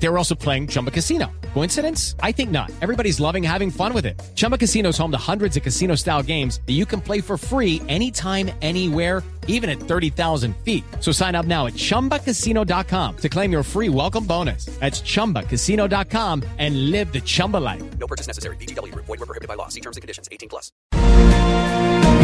They 0.00 0.08
were 0.08 0.18
also 0.18 0.34
playing 0.34 0.68
Chumba 0.68 0.90
Casino. 0.90 1.26
Coincidence? 1.54 2.14
I 2.22 2.32
think 2.32 2.50
not. 2.50 2.70
Everybody's 2.80 3.18
loving 3.18 3.42
having 3.42 3.70
fun 3.70 3.92
with 3.92 4.06
it. 4.06 4.20
Chumba 4.36 4.56
Casino 4.56 4.90
is 4.90 4.98
home 4.98 5.10
to 5.10 5.18
hundreds 5.18 5.56
of 5.56 5.62
casino 5.62 5.96
style 5.96 6.22
games 6.22 6.60
that 6.66 6.74
you 6.74 6.86
can 6.86 7.00
play 7.00 7.20
for 7.20 7.36
free 7.36 7.82
anytime, 7.88 8.50
anywhere, 8.62 9.24
even 9.48 9.68
at 9.68 9.80
30,000 9.80 10.54
feet. 10.64 10.84
So 11.00 11.10
sign 11.10 11.34
up 11.34 11.46
now 11.46 11.66
at 11.66 11.74
chumbacasino.com 11.74 13.16
to 13.16 13.28
claim 13.28 13.50
your 13.50 13.64
free 13.64 13.88
welcome 13.88 14.24
bonus. 14.24 14.66
That's 14.78 15.00
chumbacasino.com 15.00 16.44
and 16.58 16.90
live 16.92 17.12
the 17.12 17.20
Chumba 17.20 17.56
life. 17.56 17.82
No 17.98 18.06
purchase 18.06 18.28
necessary. 18.28 18.56
BGW. 18.56 18.94
Void 18.94 19.08
were 19.08 19.26
prohibited 19.26 19.48
by 19.48 19.54
law. 19.54 19.68
See 19.68 19.80
terms 19.80 19.96
and 19.96 20.02
conditions. 20.02 20.28
18 20.30 20.48
plus. 20.48 20.70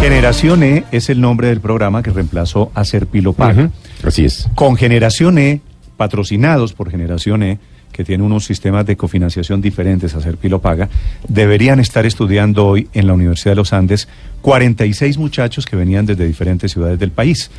Generación 0.00 0.62
E 0.62 0.84
es 0.92 1.08
el 1.08 1.20
nombre 1.20 1.48
del 1.48 1.62
programa 1.62 2.02
que 2.02 2.10
reemplazó 2.10 2.70
a 2.74 2.84
Serpilo 2.84 3.32
Paga. 3.32 3.70
Así 4.02 4.26
es. 4.26 4.46
Con 4.54 4.76
Generación 4.76 5.38
E, 5.38 5.62
patrocinados 5.96 6.72
por 6.72 6.90
Generación 6.90 7.42
E, 7.42 7.58
que 7.92 8.04
tiene 8.04 8.24
unos 8.24 8.44
sistemas 8.44 8.84
de 8.86 8.96
cofinanciación 8.96 9.60
diferentes 9.60 10.14
a 10.14 10.20
Serpilo 10.20 10.60
Paga, 10.60 10.88
deberían 11.28 11.78
estar 11.78 12.04
estudiando 12.06 12.66
hoy 12.66 12.88
en 12.92 13.06
la 13.06 13.12
Universidad 13.14 13.52
de 13.52 13.56
los 13.56 13.72
Andes 13.72 14.08
46 14.42 15.16
muchachos 15.16 15.64
que 15.64 15.76
venían 15.76 16.04
desde 16.04 16.26
diferentes 16.26 16.72
ciudades 16.72 16.98
del 16.98 17.12
país. 17.12 17.50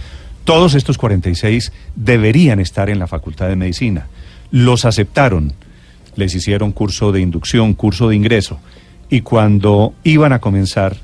Todos 0.44 0.75
estos 0.75 0.98
46 0.98 1.71
deberían 1.95 2.59
estar 2.59 2.89
en 2.89 2.99
la 2.99 3.08
Facultad 3.08 3.48
de 3.48 3.55
Medicina. 3.55 4.08
Los 4.52 4.86
aceptaron, 4.86 5.53
les 6.16 6.36
hicieron 6.36 6.72
curso 6.72 7.11
de 7.11 7.22
inducción, 7.22 7.73
curso 7.73 8.09
de 8.09 8.16
ingreso, 8.16 8.59
y 9.09 9.22
cuando 9.22 9.94
iban 10.03 10.33
a 10.33 10.39
comenzar, 10.39 10.97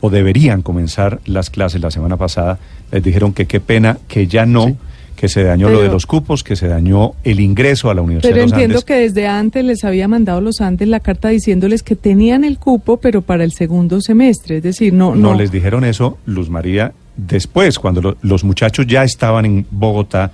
o 0.00 0.10
deberían 0.10 0.62
comenzar 0.62 1.20
las 1.24 1.50
clases 1.50 1.80
la 1.80 1.90
semana 1.90 2.16
pasada, 2.16 2.58
les 2.90 3.02
dijeron 3.02 3.32
que 3.32 3.46
qué 3.46 3.60
pena 3.60 3.98
que 4.08 4.26
ya 4.26 4.44
no, 4.44 4.76
que 5.20 5.28
se 5.28 5.44
dañó 5.44 5.68
lo 5.68 5.82
de 5.82 5.88
los 5.88 6.06
cupos, 6.06 6.42
que 6.42 6.56
se 6.56 6.66
dañó 6.66 7.12
el 7.24 7.40
ingreso 7.40 7.90
a 7.90 7.94
la 7.94 8.00
Universidad 8.00 8.30
Pero 8.32 8.40
de 8.40 8.46
los 8.46 8.52
entiendo 8.52 8.76
Andes. 8.78 8.84
que 8.86 8.94
desde 8.94 9.26
antes 9.26 9.62
les 9.66 9.84
había 9.84 10.08
mandado 10.08 10.40
los 10.40 10.62
Andes 10.62 10.88
la 10.88 11.00
carta 11.00 11.28
diciéndoles 11.28 11.82
que 11.82 11.94
tenían 11.94 12.42
el 12.42 12.56
cupo, 12.58 12.96
pero 12.96 13.20
para 13.20 13.44
el 13.44 13.52
segundo 13.52 14.00
semestre. 14.00 14.56
Es 14.56 14.62
decir, 14.62 14.94
no, 14.94 15.14
No 15.14 15.32
no. 15.32 15.34
les 15.34 15.52
dijeron 15.52 15.84
eso, 15.84 16.16
Luz 16.24 16.48
María, 16.48 16.94
después, 17.18 17.78
cuando 17.78 18.00
lo- 18.00 18.16
los 18.22 18.44
muchachos 18.44 18.86
ya 18.86 19.04
estaban 19.04 19.44
en 19.44 19.66
Bogotá. 19.70 20.32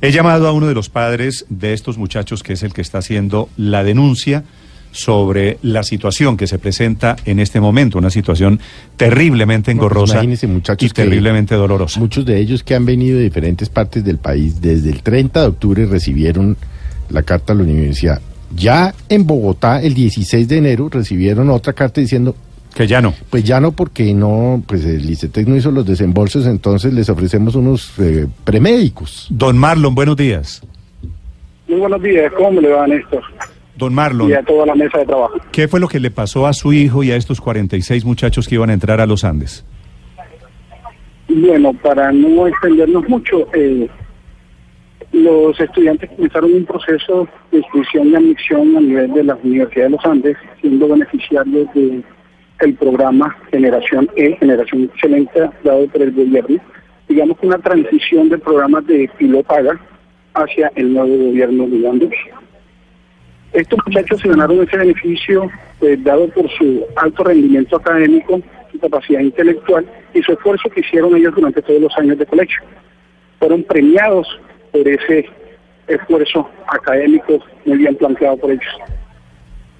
He 0.00 0.12
llamado 0.12 0.46
a 0.46 0.52
uno 0.52 0.68
de 0.68 0.74
los 0.74 0.88
padres 0.90 1.44
de 1.48 1.72
estos 1.72 1.98
muchachos, 1.98 2.44
que 2.44 2.52
es 2.52 2.62
el 2.62 2.72
que 2.72 2.82
está 2.82 2.98
haciendo 2.98 3.48
la 3.56 3.82
denuncia 3.82 4.44
sobre 4.92 5.58
la 5.62 5.82
situación 5.82 6.36
que 6.36 6.46
se 6.46 6.58
presenta 6.58 7.16
en 7.24 7.38
este 7.40 7.60
momento, 7.60 7.98
una 7.98 8.10
situación 8.10 8.58
terriblemente 8.96 9.72
No, 9.74 9.80
pues 9.82 9.90
engorrosa 9.92 10.24
y 10.24 10.76
que- 10.76 10.88
terriblemente 10.94 11.54
dolorosa. 11.54 12.00
Muchos 12.00 12.24
de 12.24 12.38
ellos 12.38 12.62
que 12.64 12.74
han 12.74 12.84
venido 12.84 13.18
de 13.18 13.24
diferentes 13.24 13.68
partes 13.68 14.04
del 14.04 14.18
país 14.18 14.60
desde 14.60 14.90
el 14.90 15.02
30 15.02 15.42
de 15.42 15.46
octubre 15.48 15.86
recibieron 15.86 16.56
la 17.08 17.22
carta 17.22 17.52
a 17.52 17.56
la 17.56 17.62
universidad. 17.62 18.20
Ya 18.54 18.94
en 19.08 19.26
Bogotá, 19.26 19.80
el 19.80 19.94
16 19.94 20.48
de 20.48 20.56
enero, 20.58 20.88
recibieron 20.90 21.50
otra 21.50 21.72
carta 21.72 22.00
diciendo, 22.00 22.34
Que 22.74 22.86
ya 22.86 23.00
no. 23.00 23.14
pues 23.30 23.44
ya 23.44 23.60
no, 23.60 23.70
porque 23.72 24.12
no, 24.12 24.62
pues 24.66 24.84
el 24.84 25.08
ICETEC 25.08 25.46
no 25.46 25.56
hizo 25.56 25.70
los 25.70 25.86
desembolsos, 25.86 26.46
entonces 26.46 26.92
les 26.92 27.08
ofrecemos 27.08 27.54
unos 27.54 27.92
eh, 27.98 28.26
premédicos. 28.44 29.26
Don 29.30 29.56
Marlon, 29.56 29.94
buenos 29.94 30.16
días. 30.16 30.62
Muy 31.68 31.78
buenos 31.78 32.02
días, 32.02 32.32
¿cómo 32.36 32.60
le 32.60 32.70
va 32.70 32.86
Néstor? 32.88 33.22
Don 33.80 33.94
Marlon, 33.94 34.30
Y 34.30 34.34
a 34.34 34.42
toda 34.42 34.66
la 34.66 34.74
mesa 34.76 34.98
de 34.98 35.06
trabajo. 35.06 35.34
¿qué 35.50 35.66
fue 35.66 35.80
lo 35.80 35.88
que 35.88 35.98
le 35.98 36.10
pasó 36.12 36.46
a 36.46 36.52
su 36.52 36.72
hijo 36.72 37.02
y 37.02 37.10
a 37.10 37.16
estos 37.16 37.40
46 37.40 38.04
muchachos 38.04 38.46
que 38.46 38.54
iban 38.54 38.70
a 38.70 38.74
entrar 38.74 39.00
a 39.00 39.06
los 39.06 39.24
Andes? 39.24 39.64
Bueno, 41.28 41.72
para 41.72 42.12
no 42.12 42.46
extendernos 42.46 43.08
mucho, 43.08 43.48
eh, 43.54 43.88
los 45.12 45.58
estudiantes 45.58 46.10
comenzaron 46.10 46.52
un 46.52 46.64
proceso 46.64 47.26
de 47.50 47.58
inscripción 47.58 48.08
y 48.08 48.14
admisión 48.16 48.76
a 48.76 48.80
nivel 48.80 49.12
de 49.12 49.24
la 49.24 49.34
Universidad 49.42 49.84
de 49.86 49.90
los 49.90 50.04
Andes, 50.04 50.36
siendo 50.60 50.88
beneficiarios 50.88 51.66
de 51.74 52.02
el 52.60 52.74
programa 52.74 53.34
Generación 53.50 54.08
E, 54.16 54.36
Generación 54.36 54.84
Excelente, 54.84 55.48
dado 55.64 55.86
por 55.88 56.02
el 56.02 56.12
gobierno. 56.12 56.60
Digamos 57.08 57.38
que 57.38 57.46
una 57.46 57.58
transición 57.58 58.28
de 58.28 58.38
programas 58.38 58.86
de 58.86 59.10
Pilopaga 59.16 59.80
hacia 60.34 60.70
el 60.76 60.92
nuevo 60.92 61.16
gobierno 61.16 61.66
de 61.66 61.88
Andes. 61.88 62.10
Estos 63.52 63.78
muchachos 63.84 64.20
se 64.20 64.28
ganaron 64.28 64.62
ese 64.62 64.76
beneficio 64.76 65.50
eh, 65.80 65.96
dado 65.98 66.28
por 66.28 66.48
su 66.50 66.84
alto 66.96 67.24
rendimiento 67.24 67.76
académico, 67.76 68.40
su 68.70 68.78
capacidad 68.78 69.20
intelectual 69.20 69.84
y 70.14 70.22
su 70.22 70.32
esfuerzo 70.32 70.68
que 70.70 70.80
hicieron 70.80 71.16
ellos 71.16 71.34
durante 71.34 71.60
todos 71.62 71.80
los 71.80 71.98
años 71.98 72.18
de 72.18 72.26
colegio. 72.26 72.60
Fueron 73.38 73.64
premiados 73.64 74.28
por 74.70 74.86
ese 74.86 75.28
esfuerzo 75.88 76.48
académico 76.68 77.40
muy 77.64 77.78
bien 77.78 77.96
planteado 77.96 78.36
por 78.36 78.52
ellos. 78.52 78.74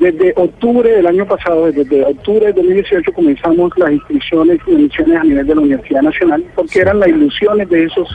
Desde 0.01 0.33
octubre 0.35 0.91
del 0.91 1.07
año 1.07 1.27
pasado, 1.27 1.71
desde 1.71 2.03
octubre 2.03 2.47
de 2.47 2.53
2018, 2.55 3.13
comenzamos 3.13 3.71
las 3.77 3.93
inscripciones 3.93 4.59
y 4.67 4.75
admisiones 4.75 5.17
a 5.17 5.25
nivel 5.25 5.47
de 5.47 5.55
la 5.55 5.61
Universidad 5.61 6.03
Nacional, 6.03 6.45
porque 6.55 6.81
eran 6.81 7.01
las 7.01 7.11
ilusiones 7.11 7.69
de 7.69 7.85
esos, 7.85 8.09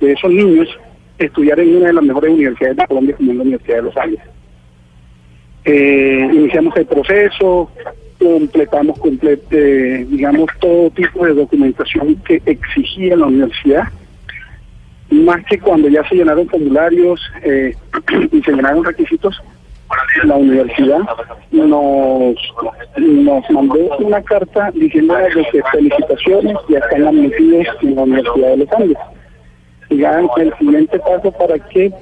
de 0.00 0.12
esos 0.12 0.30
niños 0.30 0.68
estudiar 1.18 1.60
en 1.60 1.76
una 1.76 1.88
de 1.88 1.92
las 1.92 2.04
mejores 2.04 2.32
universidades 2.32 2.78
de 2.78 2.86
Colombia, 2.86 3.16
como 3.16 3.30
es 3.32 3.36
la 3.36 3.42
Universidad 3.42 3.76
de 3.76 3.82
los 3.82 3.96
Andes. 3.98 4.29
Eh, 5.64 6.28
iniciamos 6.32 6.74
el 6.76 6.86
proceso, 6.86 7.70
completamos, 8.18 8.98
comple- 8.98 9.40
digamos, 10.06 10.46
todo 10.60 10.90
tipo 10.90 11.24
de 11.24 11.34
documentación 11.34 12.16
que 12.26 12.42
exigía 12.46 13.16
la 13.16 13.26
universidad, 13.26 13.84
más 15.10 15.44
que 15.46 15.58
cuando 15.58 15.88
ya 15.88 16.06
se 16.08 16.14
llenaron 16.14 16.48
formularios 16.48 17.20
eh, 17.42 17.74
y 18.32 18.42
se 18.42 18.52
llenaron 18.52 18.84
requisitos, 18.84 19.40
la 20.24 20.36
universidad 20.36 21.00
nos, 21.50 22.36
nos 22.96 23.50
mandó 23.50 23.96
una 23.98 24.22
carta 24.22 24.70
diciendo 24.72 25.14
que 25.52 25.62
felicitaciones 25.72 26.56
ya 26.68 26.78
están 26.78 27.08
admitidos 27.08 27.66
en 27.82 27.96
la 27.96 28.02
Universidad 28.02 28.48
de 28.50 28.56
los 28.58 28.72
Andes. 28.72 28.98
Y 29.88 30.04
el 30.04 30.54
siguiente 30.58 30.98
paso 31.00 31.32
para 31.32 31.58
que 31.58 31.92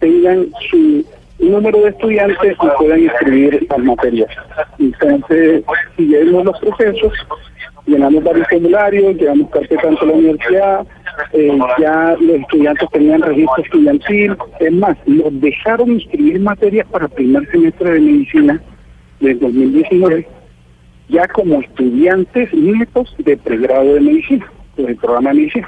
tengan 0.00 0.48
su 0.68 1.04
número 1.38 1.80
de 1.80 1.90
estudiantes 1.90 2.56
y 2.60 2.66
puedan 2.78 3.00
inscribir 3.00 3.66
las 3.68 3.78
materias. 3.78 4.28
Entonces, 4.78 5.64
siguiendo 5.96 6.44
los 6.44 6.58
procesos, 6.58 7.12
llenamos 7.86 8.22
varios 8.24 8.46
formularios, 8.48 9.16
llevamos 9.16 9.50
carpeta 9.50 9.88
ante 9.88 10.06
la 10.06 10.12
universidad, 10.12 10.86
eh, 11.32 11.58
ya 11.78 12.16
los 12.20 12.36
estudiantes 12.40 12.88
tenían 12.90 13.22
registro 13.22 13.64
estudiantil, 13.64 14.36
es 14.60 14.72
más, 14.72 14.96
los 15.06 15.40
dejaron 15.40 15.92
inscribir 15.92 16.40
materias 16.40 16.86
para 16.90 17.06
el 17.06 17.10
primer 17.10 17.50
semestre 17.50 17.92
de 17.92 18.00
medicina 18.00 18.62
del 19.20 19.38
2019, 19.40 20.28
ya 21.08 21.26
como 21.28 21.60
estudiantes 21.60 22.52
nietos 22.52 23.14
de 23.18 23.36
pregrado 23.36 23.94
de 23.94 24.00
medicina, 24.00 24.46
del 24.76 24.96
programa 24.96 25.30
de 25.30 25.36
medicina. 25.36 25.66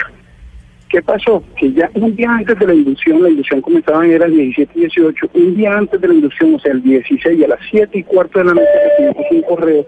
¿Qué 0.91 1.01
pasó? 1.03 1.45
Que 1.56 1.73
ya 1.73 1.89
un 1.95 2.17
día 2.17 2.28
antes 2.33 2.59
de 2.59 2.67
la 2.67 2.75
inducción, 2.75 3.23
la 3.23 3.31
inducción 3.31 3.61
comenzaba 3.61 4.05
era 4.05 4.27
el 4.27 4.33
17 4.33 4.73
y 4.75 4.81
18, 4.81 5.31
un 5.34 5.56
día 5.56 5.78
antes 5.78 6.01
de 6.01 6.09
la 6.09 6.15
inducción, 6.15 6.56
o 6.56 6.59
sea, 6.59 6.73
el 6.73 6.83
16 6.83 7.45
a 7.45 7.49
las 7.49 7.61
7 7.71 7.97
y 7.97 8.03
cuarto 8.03 8.41
de 8.41 8.47
la 8.47 8.55
noche 8.55 8.67
recibimos 8.99 9.27
un 9.31 9.43
correo 9.43 9.87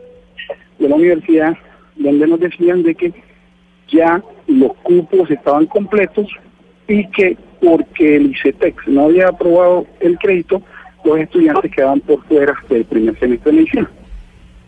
de 0.79 0.89
la 0.89 0.95
universidad 0.95 1.57
donde 1.97 2.27
nos 2.29 2.39
decían 2.39 2.85
de 2.85 2.95
que 2.95 3.13
ya 3.89 4.23
los 4.47 4.75
cupos 4.85 5.29
estaban 5.29 5.67
completos 5.67 6.29
y 6.87 7.05
que 7.09 7.37
porque 7.61 8.17
el 8.17 8.31
ICETEX 8.31 8.87
no 8.87 9.07
había 9.07 9.29
aprobado 9.29 9.87
el 9.99 10.17
crédito, 10.19 10.63
los 11.05 11.19
estudiantes 11.19 11.73
quedaban 11.73 11.99
por 12.01 12.25
fuera 12.27 12.55
del 12.69 12.85
primer 12.85 13.19
semestre 13.19 13.51
de 13.51 13.57
medicina. 13.59 13.91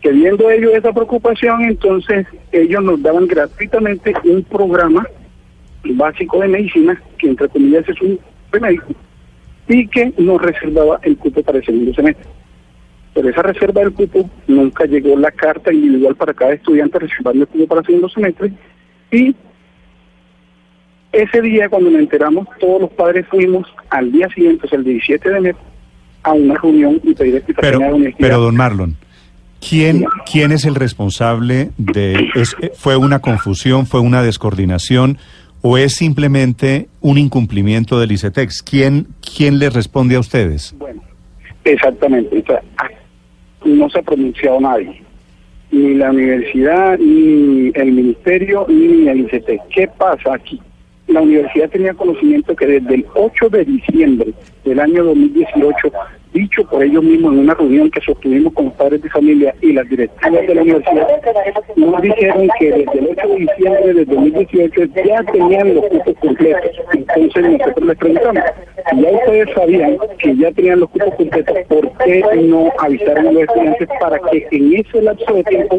Que 0.01 0.11
viendo 0.11 0.51
ellos 0.51 0.73
esa 0.73 0.91
preocupación, 0.91 1.63
entonces 1.63 2.27
ellos 2.51 2.83
nos 2.83 3.01
daban 3.01 3.25
gratuitamente 3.25 4.13
un 4.25 4.43
programa 4.43 5.07
básico 5.93 6.39
de 6.41 6.47
medicina, 6.47 7.01
que 7.17 7.27
entre 7.29 7.47
comillas 7.49 7.87
es 7.87 8.01
un 8.01 8.19
remédico, 8.51 8.87
y 9.67 9.87
que 9.87 10.13
nos 10.17 10.41
reservaba 10.41 10.99
el 11.03 11.17
cupo 11.17 11.41
para 11.43 11.57
el 11.59 11.65
segundo 11.65 11.93
semestre. 11.93 12.25
Pero 13.13 13.29
esa 13.29 13.41
reserva 13.43 13.81
del 13.81 13.93
cupo 13.93 14.29
nunca 14.47 14.85
llegó 14.85 15.17
la 15.17 15.31
carta 15.31 15.71
individual 15.73 16.15
para 16.15 16.33
cada 16.33 16.53
estudiante 16.53 16.99
reservando 16.99 17.43
el 17.43 17.47
cupo 17.47 17.67
para 17.67 17.79
el 17.81 17.85
segundo 17.87 18.09
semestre, 18.09 18.51
y 19.11 19.35
ese 21.11 21.41
día 21.41 21.69
cuando 21.69 21.89
nos 21.91 22.01
enteramos, 22.01 22.47
todos 22.59 22.81
los 22.81 22.91
padres 22.91 23.25
fuimos 23.29 23.65
al 23.89 24.11
día 24.11 24.27
siguiente, 24.29 24.65
o 24.65 24.69
sea, 24.69 24.77
el 24.79 24.83
17 24.83 25.29
de 25.29 25.37
enero, 25.37 25.57
a 26.23 26.33
una 26.33 26.55
reunión 26.55 26.99
y 27.03 27.13
pedir 27.13 27.43
Pero, 27.61 27.77
a 27.77 27.81
la 27.81 27.87
universidad. 27.93 28.17
pero 28.27 28.41
don 28.41 28.55
Marlon, 28.55 28.97
¿quién, 29.67 30.05
¿quién 30.29 30.51
es 30.51 30.65
el 30.65 30.75
responsable 30.75 31.69
de... 31.77 32.29
es- 32.35 32.55
¿Fue 32.75 32.97
una 32.97 33.19
confusión, 33.19 33.85
fue 33.85 34.01
una 34.01 34.21
descoordinación 34.23 35.17
o 35.67 35.79
es 35.79 35.95
simplemente 35.95 36.89
un 37.01 37.17
incumplimiento 37.17 37.99
del 37.99 38.11
ICETEX? 38.11 38.61
¿Quién, 38.61 39.07
quién 39.19 39.57
le 39.57 39.71
responde 39.71 40.15
a 40.15 40.19
ustedes? 40.19 40.75
Bueno, 40.77 41.01
exactamente. 41.63 42.37
O 42.37 42.45
sea, 42.45 42.61
ah, 42.77 42.87
no 43.65 43.89
se 43.89 43.97
ha 43.97 44.03
pronunciado 44.03 44.61
nadie. 44.61 45.01
ni 45.71 45.95
la 45.95 46.11
universidad, 46.11 46.99
ni 46.99 47.71
el 47.73 47.91
ministerio, 47.93 48.67
ni 48.69 49.07
el 49.07 49.21
ICT. 49.21 49.49
¿Qué 49.73 49.87
pasa 49.97 50.35
aquí? 50.35 50.61
La 51.07 51.21
universidad 51.21 51.71
tenía 51.71 51.95
conocimiento 51.95 52.55
que 52.55 52.67
desde 52.67 52.93
el 52.93 53.05
8 53.15 53.49
de 53.49 53.65
diciembre 53.65 54.33
del 54.65 54.79
año 54.79 55.03
2018 55.03 55.91
dicho 56.35 56.65
por 56.65 56.83
ellos 56.83 57.01
mismos 57.01 57.33
en 57.33 57.39
una 57.39 57.53
reunión 57.53 57.89
que 57.89 58.01
sostuvimos 58.01 58.53
con 58.53 58.69
padres 58.71 59.01
de 59.01 59.09
familia 59.09 59.55
y 59.61 59.71
las 59.71 59.87
directivas 59.89 60.45
de 60.45 60.55
la 60.55 60.61
universidad, 60.61 61.07
nos 61.77 62.01
dijeron 62.01 62.47
que 62.59 62.71
desde 62.71 62.99
el 62.99 63.09
8 63.17 63.27
de 63.27 63.35
diciembre 63.35 63.93
de 63.93 64.05
2018 64.05 64.81
ya 65.07 65.23
tenían 65.31 65.75
los 65.75 65.85
cupos 65.85 66.13
completos. 66.19 66.71
Entonces 66.93 67.51
nosotros 67.51 67.87
les 67.87 67.97
preguntamos, 67.97 68.43
si 68.89 69.01
ya 69.01 69.09
ustedes 69.11 69.49
sabían 69.55 69.97
que 70.19 70.35
ya 70.35 70.51
tenían 70.51 70.79
los 70.81 70.89
cupos 70.89 71.15
completos, 71.15 71.57
¿por 71.69 71.97
qué 71.99 72.23
no 72.43 72.71
avisaron 72.79 73.27
a 73.27 73.31
los 73.31 73.43
estudiantes 73.43 73.89
para 73.99 74.19
que 74.29 74.47
en 74.51 74.73
ese 74.75 75.01
lapso 75.01 75.33
de 75.33 75.43
tiempo 75.45 75.77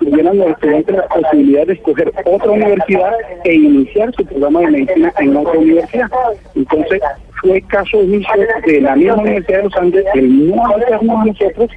tuvieran 0.00 0.38
los 0.38 0.48
estudiantes 0.48 0.96
la 0.96 1.08
posibilidad 1.08 1.66
de 1.66 1.72
escoger 1.74 2.12
otra 2.24 2.50
universidad 2.50 3.12
e 3.44 3.54
iniciar 3.54 4.10
su 4.14 4.24
programa 4.24 4.60
de 4.60 4.66
medicina 4.68 5.12
en 5.18 5.36
otra 5.36 5.58
universidad? 5.58 6.10
Entonces, 6.54 7.02
fue 7.40 7.60
caso 7.62 8.02
inicio 8.02 8.32
de 8.66 8.80
la 8.80 8.96
misma 8.96 9.14
Universidad 9.16 9.58
de 9.58 9.64
los 9.64 9.76
Andes, 9.76 10.04
el 10.14 10.50
no 10.50 10.66
avisarnos 10.66 11.16
a 11.20 11.24
nosotros 11.24 11.70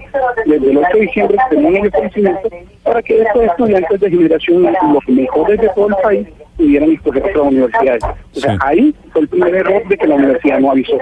desde 0.46 0.72
el 0.72 0.78
8 0.78 0.88
de 0.94 1.00
diciembre 1.02 1.38
tenemos 1.50 1.84
el 1.86 1.92
conocimiento 1.92 2.50
para 2.84 3.02
que 3.02 3.22
estos 3.22 3.44
estudiantes 3.44 4.00
de 4.00 4.10
generación, 4.10 4.64
los 4.64 5.08
mejores 5.16 5.60
de 5.62 5.70
todo 5.70 5.88
el 5.90 5.96
país, 6.04 6.28
pudieran 6.58 6.92
escoger 6.92 7.24
otras 7.24 7.46
universidades. 7.48 8.04
O 8.04 8.40
sea, 8.40 8.52
Sí. 8.54 8.60
ahí 8.66 8.96
fue 9.12 9.22
el 9.22 9.28
primer 9.28 9.56
error 9.56 9.88
de 9.88 9.98
que 9.98 10.08
la 10.08 10.16
universidad 10.16 10.60
no 10.60 10.72
avisó. 10.72 10.98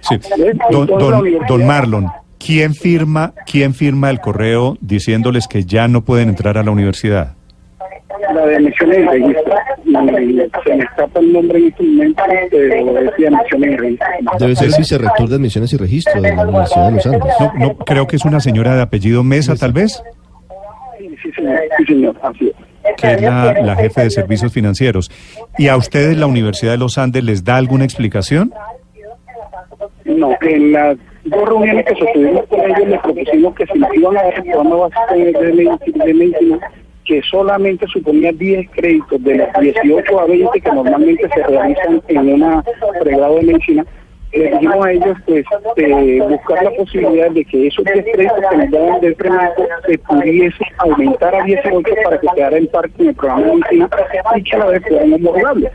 Sí. 0.00 0.16
Don, 0.70 0.86
don- 0.86 1.24
don 1.48 1.66
Marlon, 1.66 2.06
¿quién 2.38 2.74
firma, 2.74 3.32
¿quién 3.50 3.74
firma 3.74 4.10
el 4.10 4.20
correo 4.20 4.76
diciéndoles 4.80 5.46
que 5.48 5.64
ya 5.64 5.88
no 5.88 6.04
pueden 6.04 6.28
entrar 6.30 6.58
a 6.58 6.62
la 6.62 6.70
universidad? 6.70 7.34
La 8.34 8.46
de 8.46 8.60
misiones 8.60 8.98
y 8.98 9.02
registro. 9.02 9.54
Se 10.64 10.74
me 10.74 10.82
escapa 10.84 11.20
el 11.20 11.32
nombre 11.32 11.58
en 11.58 11.66
este 11.68 11.82
momento, 11.82 12.22
pero 12.50 12.92
decía 12.94 13.30
misiones 13.30 13.70
y 13.72 13.76
registro. 13.76 14.06
Debe 14.38 14.56
ser 14.56 14.68
vicerrector 14.78 15.28
de 15.28 15.34
admisiones 15.36 15.72
y 15.72 15.76
registro 15.76 16.20
de 16.22 16.34
la 16.34 16.42
Universidad 16.42 16.86
de 16.88 16.92
los 16.92 17.06
Andes. 17.06 17.30
No, 17.40 17.52
no, 17.58 17.76
creo 17.78 18.06
que 18.06 18.16
es 18.16 18.24
una 18.24 18.40
señora 18.40 18.74
de 18.76 18.82
apellido 18.82 19.22
Mesa, 19.24 19.54
tal 19.56 19.72
vez, 19.72 20.02
Sí, 20.98 21.08
sí, 21.22 21.30
señor, 21.32 21.60
sí, 21.78 21.84
señor, 21.86 22.16
así 22.22 22.52
es. 22.84 22.94
que 22.96 23.12
es 23.14 23.22
la, 23.22 23.52
la 23.60 23.76
jefe 23.76 24.02
de 24.04 24.10
servicios 24.10 24.52
financieros. 24.52 25.10
¿Y 25.58 25.68
a 25.68 25.76
ustedes 25.76 26.16
la 26.16 26.26
Universidad 26.26 26.72
de 26.72 26.78
los 26.78 26.96
Andes 26.98 27.24
les 27.24 27.44
da 27.44 27.56
alguna 27.56 27.84
explicación? 27.84 28.52
No, 30.04 30.30
en 30.42 30.72
las 30.72 30.96
dos 31.24 31.48
reuniones 31.48 31.84
que 31.86 31.94
sostuvimos 31.96 32.44
con 32.46 32.60
ellos 32.60 32.88
les 32.88 33.00
propusimos 33.00 33.54
que 33.54 33.66
si 33.66 33.78
nos 33.78 33.94
iban 33.94 34.16
a 34.18 34.22
dar 34.22 34.34
el 34.34 34.42
programa 34.44 34.76
básico 34.76 35.14
de 35.14 36.14
medicina, 36.14 36.58
que 37.04 37.22
solamente 37.22 37.86
suponía 37.86 38.32
10 38.32 38.70
créditos 38.70 39.22
de 39.22 39.36
los 39.36 39.48
18 39.60 40.20
a 40.20 40.26
20 40.26 40.60
que 40.60 40.72
normalmente 40.72 41.28
se 41.34 41.42
realizan 41.42 42.02
en 42.08 42.32
una 42.34 42.64
pregrado 43.00 43.36
de 43.36 43.42
medicina, 43.42 43.84
les 44.32 44.50
dijimos 44.52 44.84
a 44.84 44.92
ellos 44.92 45.16
pues 45.26 45.44
eh, 45.76 46.22
buscar 46.28 46.64
la 46.64 46.70
posibilidad 46.72 47.30
de 47.30 47.44
que 47.44 47.66
esos 47.68 47.84
10 47.84 48.04
créditos 48.12 48.40
que 48.50 48.56
nos 48.56 48.70
daban 48.70 49.00
del 49.00 49.14
premédico 49.14 49.66
se 49.86 49.98
pudiese 49.98 50.64
aumentar 50.78 51.34
a 51.34 51.44
18 51.44 51.90
para 52.02 52.18
que 52.18 52.26
quedara 52.34 52.56
en 52.56 52.66
par 52.68 52.90
con 52.90 53.08
el 53.08 53.14
programa 53.14 53.46
de 53.46 53.54
medicina 53.54 53.88
y 54.36 54.42
que 54.42 54.56
a 54.56 54.58
la 54.58 54.66
vez 54.66 54.82
fueran 54.88 55.12
homologables. 55.12 55.72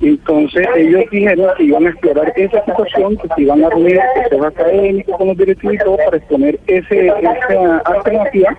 Entonces 0.00 0.66
ellos 0.76 1.04
dijeron 1.10 1.46
que 1.56 1.64
iban 1.64 1.86
a 1.86 1.90
explorar 1.90 2.32
esa 2.36 2.64
situación, 2.64 3.16
que 3.16 3.28
se 3.34 3.42
iban 3.42 3.64
a 3.64 3.70
reunir 3.70 4.00
el 4.30 4.44
académicos 4.44 5.16
con 5.16 5.28
los 5.28 5.36
directivos 5.36 5.74
y 5.74 5.78
todo 5.78 5.96
para 5.96 6.16
exponer 6.16 6.58
ese, 6.66 7.06
esa 7.06 7.78
alternativa 7.78 8.56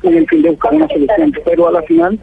con 0.00 0.14
el 0.14 0.26
fin 0.28 0.42
de 0.42 0.50
buscar 0.50 0.74
una 0.74 0.88
solución. 0.88 1.32
Pero 1.44 1.68
a 1.68 1.72
la 1.72 1.82
final, 1.82 2.18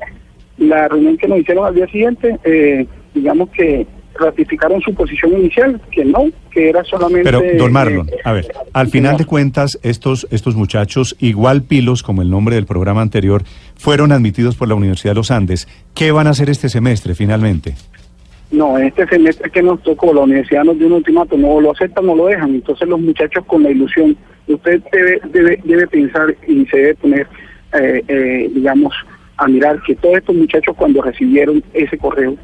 la 0.57 0.87
reunión 0.87 1.17
que 1.17 1.27
nos 1.27 1.39
hicieron 1.39 1.65
al 1.65 1.75
día 1.75 1.87
siguiente, 1.87 2.37
eh, 2.43 2.85
digamos 3.13 3.49
que 3.49 3.87
ratificaron 4.19 4.81
su 4.81 4.93
posición 4.93 5.33
inicial, 5.33 5.81
que 5.91 6.03
no, 6.03 6.25
que 6.51 6.69
era 6.69 6.83
solamente... 6.83 7.23
Pero, 7.23 7.41
don 7.57 7.71
Marlon, 7.71 8.09
eh, 8.09 8.17
a 8.23 8.33
ver, 8.33 8.51
al 8.73 8.89
final 8.89 9.17
de 9.17 9.25
cuentas, 9.25 9.79
estos, 9.81 10.27
estos 10.29 10.55
muchachos, 10.55 11.15
igual 11.19 11.63
pilos 11.63 12.03
como 12.03 12.21
el 12.21 12.29
nombre 12.29 12.55
del 12.55 12.65
programa 12.65 13.01
anterior, 13.01 13.43
fueron 13.75 14.11
admitidos 14.11 14.55
por 14.55 14.67
la 14.67 14.75
Universidad 14.75 15.11
de 15.11 15.15
los 15.15 15.31
Andes. 15.31 15.67
¿Qué 15.95 16.11
van 16.11 16.27
a 16.27 16.31
hacer 16.31 16.49
este 16.49 16.69
semestre 16.69 17.15
finalmente? 17.15 17.75
No, 18.51 18.77
este 18.79 19.07
semestre 19.07 19.51
que 19.51 19.61
nos 19.61 19.81
tocó, 19.83 20.13
la 20.13 20.21
universidad 20.21 20.63
nos 20.63 20.77
dio 20.77 20.87
un 20.87 20.93
ultimato, 20.93 21.37
no 21.37 21.61
lo 21.61 21.71
aceptan, 21.71 22.05
no 22.07 22.15
lo 22.15 22.25
dejan. 22.25 22.55
Entonces 22.55 22.87
los 22.87 22.99
muchachos 22.99 23.45
con 23.45 23.63
la 23.63 23.69
ilusión, 23.69 24.17
usted 24.47 24.81
debe, 24.91 25.21
debe, 25.31 25.59
debe 25.63 25.87
pensar 25.87 26.35
y 26.47 26.65
se 26.65 26.77
debe 26.77 26.95
poner, 26.95 27.27
eh, 27.79 28.03
eh, 28.07 28.49
digamos, 28.53 28.93
a 29.37 29.47
mirar 29.47 29.81
que 29.83 29.95
todos 29.95 30.17
estos 30.17 30.35
muchachos 30.35 30.75
cuando 30.75 31.01
recibieron 31.01 31.63
ese 31.73 31.97
correo 31.97 32.35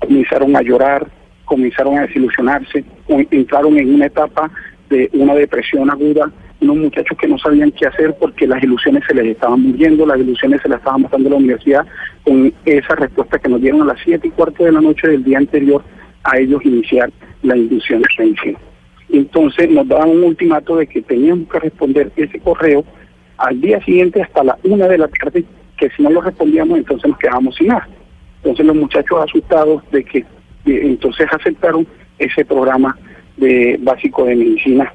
comenzaron 0.00 0.54
a 0.56 0.62
llorar, 0.62 1.06
comenzaron 1.44 1.96
a 1.96 2.02
desilusionarse, 2.02 2.84
entraron 3.08 3.78
en 3.78 3.94
una 3.94 4.06
etapa 4.06 4.50
de 4.90 5.08
una 5.14 5.34
depresión 5.34 5.90
aguda, 5.90 6.30
unos 6.60 6.76
muchachos 6.76 7.16
que 7.18 7.28
no 7.28 7.38
sabían 7.38 7.72
qué 7.72 7.86
hacer 7.86 8.14
porque 8.18 8.46
las 8.46 8.62
ilusiones 8.62 9.04
se 9.06 9.14
les 9.14 9.26
estaban 9.26 9.60
muriendo, 9.60 10.06
las 10.06 10.18
ilusiones 10.18 10.62
se 10.62 10.68
las 10.68 10.78
estaban 10.78 11.02
matando 11.02 11.30
la 11.30 11.36
universidad 11.36 11.86
con 12.24 12.52
esa 12.64 12.94
respuesta 12.94 13.38
que 13.38 13.48
nos 13.48 13.60
dieron 13.60 13.82
a 13.82 13.86
las 13.86 14.00
siete 14.02 14.28
y 14.28 14.30
cuarto 14.30 14.64
de 14.64 14.72
la 14.72 14.80
noche 14.80 15.08
del 15.08 15.24
día 15.24 15.38
anterior 15.38 15.82
a 16.24 16.38
ellos 16.38 16.64
iniciar 16.64 17.10
la 17.42 17.56
inducción 17.56 18.02
de 18.02 18.08
medicina. 18.18 18.58
Entonces 19.08 19.70
nos 19.70 19.86
daban 19.86 20.10
un 20.10 20.24
ultimato 20.24 20.76
de 20.76 20.86
que 20.86 21.02
teníamos 21.02 21.48
que 21.48 21.60
responder 21.60 22.10
ese 22.16 22.40
correo 22.40 22.84
al 23.38 23.60
día 23.60 23.80
siguiente 23.84 24.22
hasta 24.22 24.42
la 24.42 24.58
una 24.64 24.88
de 24.88 24.98
la 24.98 25.08
tarde, 25.08 25.44
que 25.76 25.90
si 25.90 26.02
no 26.02 26.10
lo 26.10 26.22
respondíamos 26.22 26.78
entonces 26.78 27.08
nos 27.08 27.18
quedábamos 27.18 27.54
sin 27.56 27.68
nada. 27.68 27.86
Entonces 28.42 28.66
los 28.66 28.76
muchachos 28.76 29.20
asustados 29.22 29.82
de 29.90 30.04
que 30.04 30.24
entonces 30.64 31.28
aceptaron 31.30 31.86
ese 32.18 32.44
programa 32.44 32.96
de 33.36 33.78
básico 33.80 34.24
de 34.24 34.36
medicina 34.36 34.92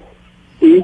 y, 0.59 0.83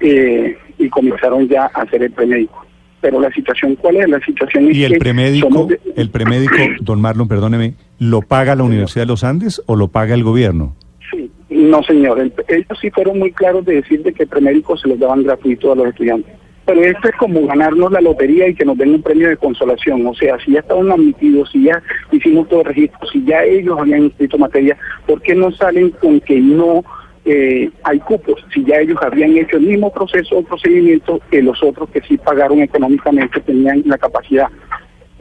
eh, 0.00 0.56
y 0.78 0.88
comenzaron 0.88 1.48
ya 1.48 1.70
a 1.74 1.82
hacer 1.82 2.02
el 2.02 2.10
premédico. 2.12 2.64
Pero 3.00 3.20
la 3.20 3.30
situación, 3.32 3.76
¿cuál 3.76 3.96
es? 3.96 4.08
La 4.08 4.20
situación 4.20 4.68
es 4.70 4.76
¿Y 4.76 4.84
el 4.84 4.92
que 4.94 4.98
premédico, 4.98 5.66
de- 5.66 5.78
el 5.96 6.10
premédico, 6.10 6.56
don 6.80 7.00
Marlon, 7.00 7.28
perdóneme, 7.28 7.74
lo 7.98 8.22
paga 8.22 8.54
la 8.54 8.62
Universidad 8.64 9.02
de 9.04 9.08
los 9.08 9.24
Andes 9.24 9.62
o 9.66 9.76
lo 9.76 9.88
paga 9.88 10.14
el 10.14 10.24
gobierno? 10.24 10.74
Sí, 11.10 11.30
no 11.50 11.82
señor, 11.82 12.18
El- 12.18 12.32
ellos 12.48 12.78
sí 12.80 12.90
fueron 12.90 13.18
muy 13.18 13.30
claros 13.32 13.64
de 13.66 13.74
decir 13.74 14.02
de 14.02 14.12
que 14.14 14.26
premédicos 14.26 14.80
se 14.80 14.88
los 14.88 14.98
daban 14.98 15.22
gratuito 15.22 15.72
a 15.72 15.76
los 15.76 15.88
estudiantes. 15.88 16.34
Pero 16.66 16.80
esto 16.82 17.08
es 17.10 17.14
como 17.16 17.46
ganarnos 17.46 17.92
la 17.92 18.00
lotería 18.00 18.48
y 18.48 18.54
que 18.54 18.64
nos 18.64 18.78
den 18.78 18.94
un 18.94 19.02
premio 19.02 19.28
de 19.28 19.36
consolación. 19.36 20.06
O 20.06 20.14
sea, 20.14 20.38
si 20.42 20.52
ya 20.52 20.60
estaban 20.60 20.90
admitidos, 20.90 21.50
si 21.52 21.64
ya 21.64 21.82
hicimos 22.10 22.48
todo 22.48 22.60
el 22.60 22.66
registro, 22.68 23.06
si 23.12 23.22
ya 23.26 23.44
ellos 23.44 23.78
habían 23.78 24.04
inscrito 24.04 24.38
materia, 24.38 24.74
¿por 25.06 25.20
qué 25.20 25.34
no 25.34 25.52
salen 25.52 25.90
con 25.90 26.20
que 26.20 26.40
no 26.40 26.82
eh, 27.24 27.70
hay 27.82 27.98
cupos? 28.00 28.44
Si 28.52 28.64
ya 28.64 28.76
ellos 28.76 28.98
habían 29.02 29.36
hecho 29.36 29.56
el 29.56 29.66
mismo 29.66 29.92
proceso 29.92 30.38
o 30.38 30.42
procedimiento 30.42 31.20
que 31.30 31.42
los 31.42 31.62
otros 31.62 31.88
que 31.90 32.00
sí 32.02 32.16
pagaron 32.18 32.60
económicamente 32.60 33.40
tenían 33.40 33.82
la 33.86 33.96
capacidad. 33.98 34.48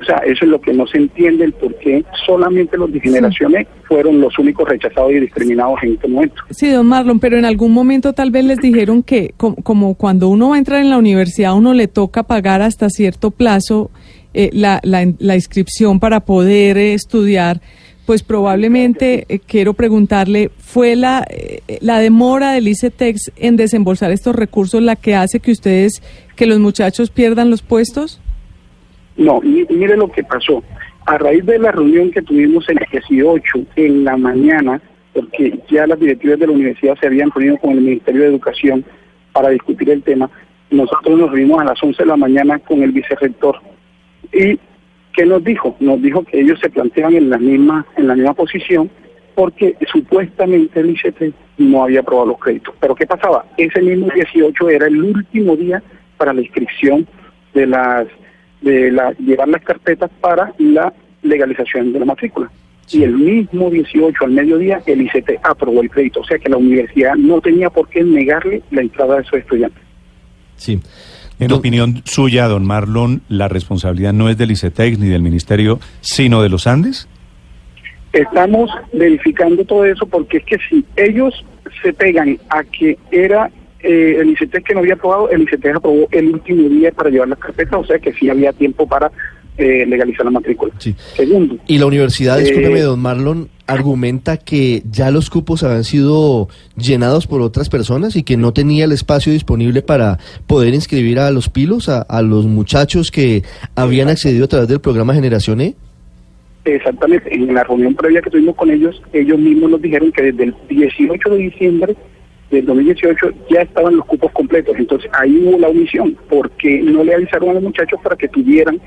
O 0.01 0.05
sea, 0.05 0.17
eso 0.17 0.43
es 0.43 0.51
lo 0.51 0.59
que 0.59 0.73
no 0.73 0.85
se 0.85 0.97
entiende, 0.97 1.45
el 1.45 1.53
por 1.53 1.75
qué 1.75 2.03
solamente 2.25 2.75
los 2.77 2.91
de 2.91 2.99
generaciones 2.99 3.67
fueron 3.87 4.19
los 4.19 4.37
únicos 4.37 4.67
rechazados 4.67 5.13
y 5.13 5.19
discriminados 5.19 5.81
en 5.83 5.93
este 5.93 6.09
momento. 6.09 6.41
Sí, 6.49 6.69
don 6.71 6.87
Marlon, 6.87 7.19
pero 7.19 7.37
en 7.37 7.45
algún 7.45 7.71
momento 7.71 8.11
tal 8.11 8.29
vez 8.29 8.43
les 8.43 8.57
dijeron 8.57 9.01
que 9.01 9.33
com- 9.37 9.55
como 9.55 9.93
cuando 9.95 10.27
uno 10.27 10.49
va 10.49 10.55
a 10.55 10.57
entrar 10.57 10.81
en 10.81 10.89
la 10.89 10.97
universidad, 10.97 11.55
uno 11.55 11.73
le 11.73 11.87
toca 11.87 12.23
pagar 12.23 12.61
hasta 12.61 12.89
cierto 12.89 13.31
plazo 13.31 13.91
eh, 14.33 14.49
la, 14.51 14.81
la, 14.83 15.05
la 15.19 15.35
inscripción 15.35 16.01
para 16.01 16.19
poder 16.21 16.77
eh, 16.77 16.95
estudiar, 16.95 17.61
pues 18.05 18.23
probablemente 18.23 19.25
eh, 19.29 19.39
quiero 19.39 19.73
preguntarle, 19.73 20.49
¿fue 20.57 20.95
la, 20.95 21.25
eh, 21.29 21.61
la 21.81 21.99
demora 21.99 22.51
del 22.51 22.67
ICETEX 22.67 23.31
en 23.37 23.55
desembolsar 23.55 24.11
estos 24.11 24.35
recursos 24.35 24.81
la 24.81 24.95
que 24.95 25.15
hace 25.15 25.39
que 25.39 25.51
ustedes, 25.51 26.01
que 26.35 26.45
los 26.45 26.59
muchachos 26.59 27.09
pierdan 27.09 27.49
los 27.49 27.61
puestos? 27.61 28.19
No, 29.15 29.39
mi- 29.41 29.65
mire 29.69 29.95
lo 29.95 30.11
que 30.11 30.23
pasó. 30.23 30.63
A 31.05 31.17
raíz 31.17 31.45
de 31.45 31.59
la 31.59 31.71
reunión 31.71 32.11
que 32.11 32.21
tuvimos 32.21 32.67
el 32.69 32.79
18 32.91 33.41
en 33.75 34.03
la 34.03 34.17
mañana, 34.17 34.81
porque 35.13 35.59
ya 35.69 35.85
las 35.85 35.99
directivas 35.99 36.39
de 36.39 36.47
la 36.47 36.53
universidad 36.53 36.95
se 36.99 37.07
habían 37.07 37.29
reunido 37.31 37.57
con 37.57 37.71
el 37.71 37.81
Ministerio 37.81 38.21
de 38.23 38.27
Educación 38.29 38.83
para 39.31 39.49
discutir 39.49 39.89
el 39.89 40.01
tema, 40.03 40.29
nosotros 40.71 41.19
nos 41.19 41.29
reunimos 41.31 41.61
a 41.61 41.65
las 41.65 41.83
11 41.83 42.01
de 42.03 42.07
la 42.07 42.17
mañana 42.17 42.57
con 42.59 42.81
el 42.81 42.91
vicerrector. 42.91 43.59
¿Y 44.33 44.57
qué 45.13 45.25
nos 45.25 45.43
dijo? 45.43 45.75
Nos 45.79 46.01
dijo 46.01 46.23
que 46.23 46.41
ellos 46.41 46.59
se 46.59 46.69
planteaban 46.69 47.15
en 47.15 47.29
la 47.29 47.37
misma, 47.37 47.85
en 47.97 48.07
la 48.07 48.15
misma 48.15 48.33
posición 48.33 48.89
porque 49.35 49.75
supuestamente 49.91 50.79
el 50.79 50.91
ICT 50.91 51.33
no 51.57 51.83
había 51.83 52.01
aprobado 52.01 52.29
los 52.29 52.39
créditos. 52.39 52.73
Pero 52.79 52.95
¿qué 52.95 53.05
pasaba? 53.05 53.45
Ese 53.57 53.81
mismo 53.81 54.07
18 54.13 54.69
era 54.69 54.87
el 54.87 55.01
último 55.01 55.55
día 55.55 55.81
para 56.17 56.33
la 56.33 56.41
inscripción 56.41 57.07
de 57.53 57.67
las 57.67 58.07
de 58.61 58.91
la, 58.91 59.11
llevar 59.13 59.49
las 59.49 59.61
carpetas 59.63 60.09
para 60.21 60.53
la 60.57 60.93
legalización 61.21 61.91
de 61.91 61.99
la 61.99 62.05
matrícula. 62.05 62.49
Y 62.91 63.03
el 63.03 63.13
mismo 63.13 63.69
18 63.69 64.25
al 64.25 64.31
mediodía 64.31 64.81
el 64.85 65.01
ICT 65.01 65.39
aprobó 65.43 65.81
el 65.81 65.89
crédito, 65.89 66.21
o 66.21 66.23
sea 66.25 66.37
que 66.37 66.49
la 66.49 66.57
universidad 66.57 67.15
no 67.15 67.41
tenía 67.41 67.69
por 67.69 67.87
qué 67.89 68.03
negarle 68.03 68.61
la 68.71 68.81
entrada 68.81 69.15
de 69.15 69.21
esos 69.21 69.39
estudiantes. 69.39 69.81
Sí. 70.55 70.79
En 71.39 71.47
Don- 71.47 71.59
opinión 71.59 72.01
suya, 72.05 72.47
don 72.47 72.65
Marlon, 72.65 73.21
la 73.29 73.47
responsabilidad 73.47 74.13
no 74.13 74.29
es 74.29 74.37
del 74.37 74.51
ICETEX 74.51 74.99
ni 74.99 75.07
del 75.09 75.21
Ministerio, 75.21 75.79
sino 76.01 76.41
de 76.41 76.49
los 76.49 76.67
Andes. 76.67 77.07
Estamos 78.13 78.69
verificando 78.93 79.65
todo 79.65 79.85
eso 79.85 80.05
porque 80.05 80.37
es 80.37 80.45
que 80.45 80.57
si 80.69 80.85
ellos 80.95 81.33
se 81.81 81.91
pegan 81.93 82.37
a 82.49 82.63
que 82.63 82.97
era 83.11 83.49
eh, 83.79 84.17
el 84.19 84.29
ICT 84.29 84.63
que 84.63 84.73
no 84.73 84.81
había 84.81 84.93
aprobado, 84.93 85.29
el 85.31 85.41
ICT 85.41 85.65
aprobó 85.75 86.07
el 86.11 86.29
último 86.29 86.69
día 86.69 86.91
para 86.91 87.09
llevar 87.09 87.27
las 87.29 87.39
carpetas, 87.39 87.73
o 87.79 87.83
sea 87.85 87.97
que 87.97 88.13
sí 88.13 88.29
había 88.29 88.53
tiempo 88.53 88.87
para 88.87 89.11
eh, 89.57 89.85
legalizar 89.87 90.25
la 90.25 90.31
matrícula. 90.31 90.73
Sí. 90.79 90.95
Segundo, 91.15 91.57
Y 91.67 91.77
la 91.77 91.85
universidad, 91.85 92.39
Eh, 92.39 92.43
discúlpeme, 92.43 92.81
don 92.81 92.99
Marlon, 92.99 93.49
argumenta 93.67 94.37
que 94.37 94.83
ya 94.91 95.11
los 95.11 95.29
cupos 95.29 95.63
habían 95.63 95.83
sido 95.83 96.49
llenados 96.75 97.27
por 97.27 97.41
otras 97.41 97.69
personas 97.69 98.15
y 98.15 98.23
que 98.23 98.35
no 98.35 98.51
tenía 98.51 98.85
el 98.85 98.91
espacio 98.91 99.31
disponible 99.31 99.81
para 99.81 100.17
poder 100.47 100.73
inscribir 100.73 101.19
a 101.19 101.31
los 101.31 101.49
pilos, 101.49 101.87
a, 101.87 102.01
a 102.01 102.21
los 102.21 102.45
muchachos 102.45 103.11
que 103.11 103.43
habían 103.75 104.09
accedido 104.09 104.45
a 104.45 104.47
través 104.47 104.67
del 104.67 104.81
programa 104.81 105.13
Generación 105.13 105.61
E. 105.61 105.75
exactamente, 106.65 107.33
en 107.33 107.53
la 107.53 107.63
reunión 107.63 107.93
previa 107.95 108.21
que 108.21 108.29
tuvimos 108.29 108.55
con 108.55 108.69
ellos, 108.71 109.01
ellos 109.13 109.37
mismos 109.39 109.71
nos 109.71 109.81
dijeron 109.81 110.11
que 110.11 110.23
desde 110.23 110.43
el 110.45 110.55
18 110.69 111.29
de 111.29 111.37
diciembre 111.37 111.95
del 112.51 112.65
2018 112.65 113.27
ya 113.49 113.61
estaban 113.61 113.97
los 113.97 114.05
cupos 114.05 114.31
completos. 114.31 114.75
Entonces 114.77 115.09
ahí 115.13 115.41
hubo 115.43 115.57
la 115.57 115.69
omisión, 115.69 116.15
porque 116.29 116.81
no 116.83 117.03
le 117.03 117.15
avisaron 117.15 117.49
a 117.49 117.53
los 117.53 117.63
muchachos 117.63 117.99
para 118.03 118.15
que 118.15 118.27
tuvieran 118.27 118.79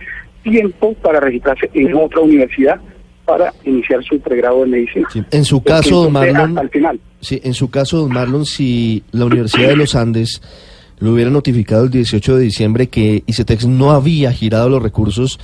tiempo 0.50 0.94
para 0.94 1.20
registrarse 1.20 1.70
en 1.74 1.94
otra 1.94 2.20
universidad 2.20 2.80
para 3.24 3.52
iniciar 3.64 4.04
su 4.04 4.20
pregrado 4.20 4.60
de 4.60 4.66
medicina. 4.66 5.08
Sí. 5.12 5.22
En 5.30 5.44
su 5.44 5.62
caso, 5.62 6.04
don 6.04 6.12
Marlon, 6.12 6.56
el 6.58 6.70
final. 6.70 7.00
sí, 7.20 7.40
en 7.42 7.54
su 7.54 7.68
caso, 7.70 7.98
don 7.98 8.12
Marlon, 8.12 8.46
si 8.46 9.02
la 9.10 9.24
Universidad 9.24 9.68
de 9.68 9.76
los 9.76 9.96
Andes 9.96 10.40
le 11.00 11.10
hubiera 11.10 11.30
notificado 11.30 11.84
el 11.84 11.90
18 11.90 12.36
de 12.36 12.42
diciembre 12.44 12.86
que 12.86 13.24
ICETEX 13.26 13.66
no 13.66 13.90
había 13.90 14.32
girado 14.32 14.68
los 14.68 14.82
recursos, 14.82 15.40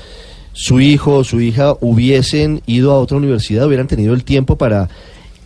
su 0.52 0.80
hijo 0.80 1.16
o 1.16 1.24
su 1.24 1.40
hija 1.40 1.74
hubiesen 1.80 2.62
ido 2.66 2.92
a 2.92 2.98
otra 2.98 3.16
universidad, 3.16 3.66
hubieran 3.66 3.88
tenido 3.88 4.14
el 4.14 4.24
tiempo 4.24 4.56
para 4.56 4.88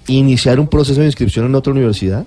iniciar 0.09 0.61
un 0.61 0.69
proceso 0.69 1.01
de 1.01 1.07
inscripción 1.07 1.47
en 1.47 1.55
otra 1.55 1.73
universidad. 1.73 2.27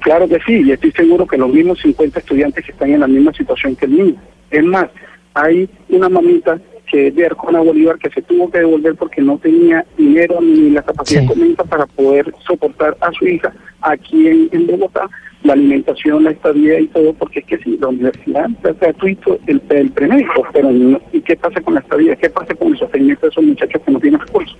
Claro 0.00 0.28
que 0.28 0.38
sí, 0.46 0.62
y 0.64 0.72
estoy 0.72 0.92
seguro 0.92 1.26
que 1.26 1.38
los 1.38 1.50
mismos 1.50 1.80
50 1.80 2.18
estudiantes 2.18 2.64
que 2.64 2.72
están 2.72 2.90
en 2.90 3.00
la 3.00 3.06
misma 3.08 3.32
situación 3.32 3.74
que 3.74 3.86
el 3.86 3.96
niño. 3.96 4.16
Es 4.50 4.62
más, 4.62 4.88
hay 5.34 5.68
una 5.88 6.08
mamita 6.08 6.60
que 6.90 7.08
es 7.08 7.14
de 7.14 7.26
Arcona 7.26 7.60
Bolívar 7.60 7.98
que 7.98 8.10
se 8.10 8.22
tuvo 8.22 8.50
que 8.50 8.58
devolver 8.58 8.94
porque 8.94 9.20
no 9.22 9.38
tenía 9.38 9.84
dinero 9.96 10.38
ni 10.40 10.70
la 10.70 10.82
capacidad 10.82 11.20
Sí. 11.22 11.26
económica 11.26 11.64
para 11.64 11.86
poder 11.86 12.32
soportar 12.46 12.96
a 13.00 13.10
su 13.12 13.26
hija 13.26 13.52
aquí 13.80 14.28
en, 14.28 14.48
en 14.52 14.66
Bogotá, 14.66 15.08
la 15.42 15.54
alimentación, 15.54 16.24
la 16.24 16.30
estadía 16.30 16.78
y 16.80 16.86
todo, 16.88 17.12
porque 17.14 17.40
es 17.40 17.46
que 17.46 17.58
si 17.58 17.76
la 17.78 17.88
universidad 17.88 18.46
es 18.64 18.78
gratuito 18.80 19.38
el, 19.46 19.60
el 19.70 19.90
premédico, 19.90 20.46
pero 20.52 20.70
no- 20.70 21.00
¿y 21.12 21.20
qué 21.20 21.36
pasa 21.36 21.60
con 21.60 21.74
la 21.74 21.80
estadía? 21.80 22.16
¿Qué 22.16 22.30
pasa 22.30 22.54
con 22.54 22.72
el 22.72 22.78
sostenimiento 22.78 23.26
de 23.26 23.30
esos 23.30 23.44
muchachos 23.44 23.82
que 23.84 23.92
no 23.92 24.00
tienen 24.00 24.20
recursos? 24.20 24.56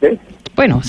¿Ves? 0.00 0.18
Bueno, 0.54 0.80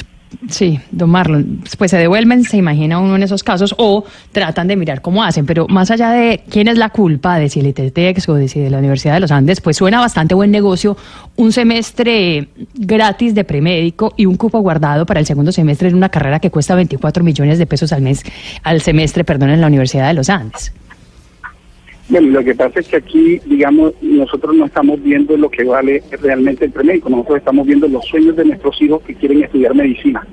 sí, 0.47 0.79
don 0.91 1.09
Marlon, 1.09 1.63
pues 1.77 1.91
se 1.91 1.97
devuelven, 1.97 2.43
se 2.43 2.57
imagina 2.57 2.99
uno 2.99 3.15
en 3.15 3.23
esos 3.23 3.43
casos, 3.43 3.75
o 3.77 4.05
tratan 4.31 4.67
de 4.67 4.75
mirar 4.75 5.01
cómo 5.01 5.23
hacen, 5.23 5.45
pero 5.45 5.67
más 5.67 5.91
allá 5.91 6.11
de 6.11 6.43
quién 6.49 6.67
es 6.67 6.77
la 6.77 6.89
culpa, 6.89 7.37
de 7.37 7.49
si 7.49 7.59
el 7.59 7.67
ITTX 7.67 8.29
o 8.29 8.35
de 8.35 8.47
si 8.47 8.59
de 8.59 8.69
la 8.69 8.77
Universidad 8.77 9.15
de 9.15 9.19
los 9.19 9.31
Andes, 9.31 9.59
pues 9.61 9.77
suena 9.77 9.99
bastante 9.99 10.35
buen 10.35 10.51
negocio 10.51 10.95
un 11.35 11.51
semestre 11.51 12.49
gratis 12.73 13.35
de 13.35 13.43
premédico 13.43 14.13
y 14.15 14.25
un 14.25 14.35
cupo 14.35 14.59
guardado 14.59 15.05
para 15.05 15.19
el 15.19 15.25
segundo 15.25 15.51
semestre 15.51 15.89
en 15.89 15.95
una 15.95 16.09
carrera 16.09 16.39
que 16.39 16.51
cuesta 16.51 16.75
24 16.75 17.23
millones 17.23 17.57
de 17.57 17.65
pesos 17.65 17.91
al 17.91 18.01
mes, 18.01 18.23
al 18.63 18.81
semestre, 18.81 19.23
perdón, 19.23 19.49
en 19.49 19.61
la 19.61 19.67
Universidad 19.67 20.07
de 20.07 20.13
los 20.13 20.29
Andes. 20.29 20.71
Bueno, 22.09 22.29
lo 22.29 22.43
que 22.43 22.55
pasa 22.55 22.79
es 22.79 22.87
que 22.87 22.97
aquí, 22.97 23.39
digamos, 23.45 23.93
nosotros 24.01 24.55
no 24.55 24.65
estamos 24.65 25.01
viendo 25.01 25.37
lo 25.37 25.47
que 25.49 25.63
vale 25.63 26.01
realmente 26.21 26.65
el 26.65 26.71
premédico, 26.71 27.07
nosotros 27.07 27.37
estamos 27.37 27.67
viendo 27.67 27.87
los 27.87 28.03
sueños 28.05 28.35
de 28.35 28.45
nuestros 28.45 28.81
hijos 28.81 29.03
que 29.03 29.13
quieren 29.13 29.43
estudiar 29.43 29.75
medicina. 29.75 30.25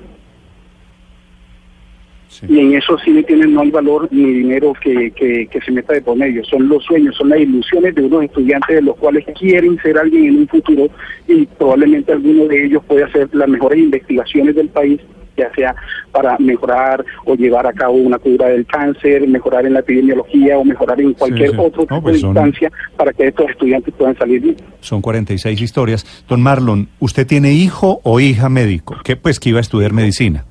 Sí. 2.28 2.46
Y 2.48 2.60
en 2.60 2.74
eso 2.74 2.98
sí 2.98 3.10
no 3.10 3.22
tienen 3.22 3.52
no 3.52 3.60
hay 3.60 3.70
valor 3.70 4.08
ni 4.10 4.24
dinero 4.24 4.72
que, 4.82 5.10
que, 5.10 5.46
que 5.46 5.60
se 5.60 5.70
meta 5.70 5.92
de 5.92 6.00
por 6.00 6.16
medio. 6.16 6.42
Son 6.44 6.66
los 6.66 6.82
sueños, 6.82 7.14
son 7.14 7.28
las 7.28 7.40
ilusiones 7.40 7.94
de 7.94 8.02
unos 8.02 8.24
estudiantes 8.24 8.76
de 8.76 8.82
los 8.82 8.96
cuales 8.96 9.24
quieren 9.38 9.78
ser 9.82 9.98
alguien 9.98 10.24
en 10.24 10.36
un 10.38 10.48
futuro 10.48 10.88
y 11.28 11.44
probablemente 11.44 12.12
alguno 12.12 12.46
de 12.46 12.66
ellos 12.66 12.82
puede 12.86 13.04
hacer 13.04 13.28
las 13.34 13.48
mejores 13.48 13.78
investigaciones 13.78 14.54
del 14.54 14.68
país, 14.68 15.00
ya 15.36 15.52
sea 15.54 15.74
para 16.12 16.38
mejorar 16.38 17.04
o 17.24 17.34
llevar 17.34 17.66
a 17.66 17.72
cabo 17.72 17.94
una 17.94 18.18
cura 18.18 18.48
del 18.48 18.64
cáncer, 18.66 19.26
mejorar 19.28 19.66
en 19.66 19.74
la 19.74 19.80
epidemiología 19.80 20.58
o 20.58 20.64
mejorar 20.64 21.00
en 21.00 21.12
cualquier 21.12 21.50
sí. 21.50 21.56
otro 21.58 21.82
No, 21.82 21.86
tipo 21.96 22.02
pues 22.02 22.14
de 22.14 22.20
son- 22.20 22.30
instancia 22.30 22.70
para 22.96 23.12
que 23.12 23.26
estos 23.28 23.50
estudiantes 23.50 23.92
puedan 23.94 24.16
salir 24.16 24.40
bien. 24.40 24.56
Son 24.80 25.00
46 25.02 25.60
historias. 25.60 26.24
Don 26.28 26.40
Marlon, 26.42 26.88
¿usted 27.00 27.26
tiene 27.26 27.52
hijo 27.52 28.00
o 28.02 28.20
hija 28.20 28.48
médico? 28.48 28.96
Que 29.04 29.16
pues 29.16 29.38
que 29.40 29.50
iba 29.50 29.58
a 29.58 29.62
estudiar 29.62 29.92
medicina. 29.92 30.44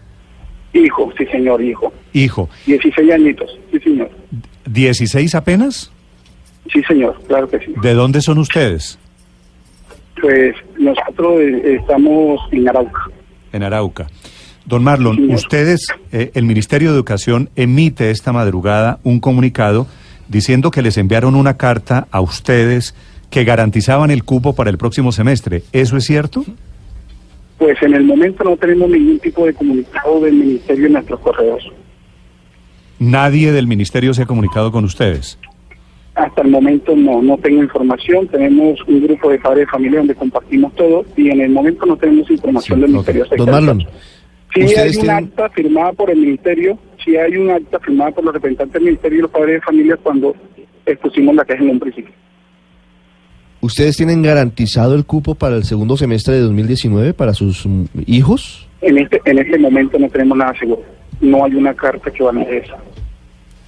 Hijo, 0.74 1.12
sí 1.18 1.26
señor, 1.28 1.62
hijo. 1.62 1.92
Hijo, 2.14 2.50
16 2.66 3.12
añitos, 3.12 3.58
sí 3.72 3.80
señor. 3.80 4.10
¿16 4.70 5.34
apenas? 5.36 5.92
Sí 6.72 6.82
señor, 6.84 7.18
claro 7.28 7.48
que 7.48 7.60
sí. 7.60 7.74
¿De 7.82 7.94
dónde 7.94 8.22
son 8.22 8.40
ustedes? 8.40 9.00
Pues 10.22 10.56
nosotros 10.78 11.40
eh, 11.42 11.78
estamos 11.80 12.40
en 12.52 12.68
Arauca. 12.68 13.02
En 13.54 13.64
Arauca. 13.64 14.08
Don 14.66 14.84
Marlon, 14.84 15.30
ustedes, 15.32 15.88
eh, 16.12 16.32
el 16.34 16.44
Ministerio 16.46 16.90
de 16.90 16.96
Educación 16.96 17.50
emite 17.56 18.10
esta 18.10 18.34
madrugada 18.34 19.00
un 19.04 19.20
comunicado 19.20 19.86
diciendo 20.28 20.72
que 20.72 20.82
les 20.82 20.98
enviaron 20.98 21.36
una 21.36 21.56
carta 21.56 22.08
a 22.10 22.20
ustedes 22.20 22.96
que 23.30 23.44
garantizaban 23.44 24.10
el 24.10 24.24
cupo 24.24 24.56
para 24.56 24.72
el 24.72 24.78
próximo 24.78 25.12
semestre. 25.12 25.62
¿Eso 25.72 25.98
es 25.98 26.06
cierto? 26.06 26.44
Pues 27.60 27.82
en 27.84 27.94
el 27.94 28.04
momento 28.06 28.44
no 28.44 28.58
tenemos 28.58 28.90
ningún 28.90 29.20
tipo 29.20 29.46
de 29.46 29.54
comunicado 29.54 30.22
del 30.22 30.34
ministerio 30.34 30.88
en 30.88 30.94
nuestros 30.94 31.20
correos. 31.20 31.64
Nadie 32.98 33.52
del 33.52 33.68
Ministerio 33.68 34.14
se 34.14 34.24
ha 34.24 34.26
comunicado 34.26 34.72
con 34.72 34.84
ustedes. 34.84 35.38
Hasta 36.16 36.42
el 36.44 36.48
momento 36.50 36.96
no, 36.96 37.22
no 37.22 37.38
tengo 37.38 37.62
información. 37.62 38.28
Tenemos 38.30 38.80
un 38.88 39.04
grupo 39.04 39.30
de 39.30 39.38
padres 39.38 39.66
de 39.68 39.72
familia 39.72 40.00
donde 40.00 40.16
compartimos 40.16 40.74
todo 40.76 41.06
y 41.18 41.30
en 41.30 41.42
el 41.42 41.52
momento 41.52 41.86
no 41.86 41.98
tenemos 41.98 42.30
información 42.32 42.78
Sí, 42.78 42.82
del 42.82 42.92
ministerio. 42.92 43.26
Don 43.38 43.52
Marlon, 43.52 43.80
caso. 43.80 43.92
Sí 44.56 44.62
hay 44.62 44.66
¿ustedes 44.68 44.96
un 44.98 45.02
tienen- 45.04 45.24
acta 45.26 45.50
firmada 45.50 45.94
por 45.94 46.10
el 46.10 46.18
ministerio, 46.18 46.80
sí 47.04 47.16
hay 47.18 47.36
un 47.38 47.52
acta 47.52 47.80
firmada 47.80 48.12
por 48.12 48.24
los 48.24 48.34
representantes 48.34 48.74
del 48.74 48.84
ministerio 48.84 49.20
y 49.20 49.22
los 49.22 49.32
padres 49.32 49.56
de 49.56 49.62
familia 49.62 49.98
cuando 50.02 50.36
expusimos 50.86 51.36
la 51.36 51.46
queja 51.46 51.62
en 51.64 51.70
un 51.72 51.80
principio. 51.80 52.14
¿Ustedes 53.62 53.98
tienen 53.98 54.22
garantizado 54.22 54.96
el 54.96 55.06
cupo 55.06 55.36
para 55.36 55.56
el 55.56 55.64
segundo 55.64 55.98
semestre 55.98 56.36
de 56.36 56.42
2019 56.42 57.14
para 57.14 57.34
sus 57.34 57.66
mm, 57.66 57.86
hijos? 58.06 58.68
En 58.82 58.98
este, 58.98 59.20
en 59.26 59.40
este 59.40 59.58
momento 59.58 59.98
no 59.98 60.08
tenemos 60.10 60.38
nada 60.38 60.54
seguro. 60.60 60.84
No 61.22 61.44
hay 61.46 61.56
una 61.56 61.74
carta 61.74 62.12
que 62.12 62.24
valide 62.24 62.58
eso. 62.58 62.76